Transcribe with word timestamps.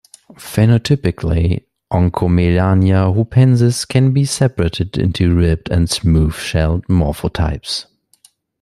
Phenotypically, 0.39 1.65
"Oncomelania 1.93 3.13
hupensis" 3.13 3.87
can 3.87 4.13
be 4.13 4.25
separated 4.25 4.97
into 4.97 5.35
ribbed- 5.35 5.69
and 5.69 5.87
smooth- 5.91 6.33
shelled 6.33 6.87
morphotypes. 6.87 7.85